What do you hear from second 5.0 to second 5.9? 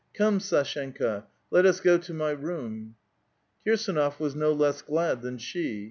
than she.